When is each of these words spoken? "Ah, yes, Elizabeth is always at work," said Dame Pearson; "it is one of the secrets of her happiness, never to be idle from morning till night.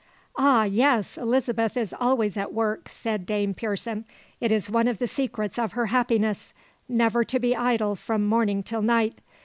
"Ah, 0.35 0.63
yes, 0.63 1.15
Elizabeth 1.15 1.77
is 1.77 1.93
always 1.93 2.35
at 2.35 2.51
work," 2.51 2.89
said 2.89 3.23
Dame 3.27 3.53
Pearson; 3.53 4.03
"it 4.39 4.51
is 4.51 4.67
one 4.67 4.87
of 4.87 4.97
the 4.97 5.05
secrets 5.07 5.59
of 5.59 5.73
her 5.73 5.85
happiness, 5.85 6.55
never 6.89 7.23
to 7.25 7.37
be 7.37 7.55
idle 7.55 7.95
from 7.95 8.25
morning 8.25 8.63
till 8.63 8.81
night. 8.81 9.21